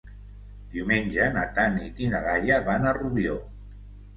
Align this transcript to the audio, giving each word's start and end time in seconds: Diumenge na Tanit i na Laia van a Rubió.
Diumenge 0.75 1.27
na 1.35 1.43
Tanit 1.59 2.01
i 2.07 2.09
na 2.15 2.25
Laia 2.29 2.59
van 2.71 2.89
a 2.95 2.99
Rubió. 3.03 3.37